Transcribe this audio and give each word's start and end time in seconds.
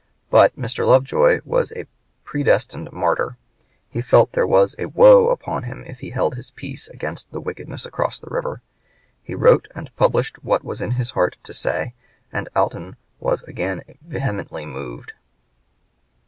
But 0.31 0.55
Mr. 0.57 0.83
Lovejoy 0.87 1.41
was 1.45 1.71
a 1.75 1.85
predestined 2.23 2.91
martyr. 2.91 3.37
He 3.87 4.01
felt 4.01 4.31
there 4.31 4.47
was 4.47 4.75
a 4.79 4.87
"woe" 4.87 5.27
upon 5.29 5.61
him 5.65 5.83
if 5.85 5.99
he 5.99 6.09
held 6.09 6.33
his 6.33 6.49
peace 6.49 6.87
against 6.87 7.31
the 7.31 7.39
wickedness 7.39 7.85
across 7.85 8.17
the 8.17 8.25
river. 8.31 8.63
He 9.21 9.35
wrote 9.35 9.67
and 9.75 9.95
published 9.97 10.43
what 10.43 10.63
was 10.63 10.81
in 10.81 10.93
his 10.93 11.11
heart 11.11 11.37
to 11.43 11.53
say, 11.53 11.93
and 12.33 12.49
Alton 12.55 12.95
was 13.19 13.43
again 13.43 13.83
vehemently 14.01 14.65
moved. 14.65 15.13